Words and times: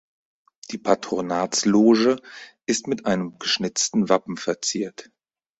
Die 0.71 0.79
Patronatsloge 0.79 2.19
ist 2.65 2.87
mit 2.87 3.05
einem 3.05 3.37
geschnitzten 3.37 4.09
Wappen 4.09 4.35
verziert. 4.35 5.11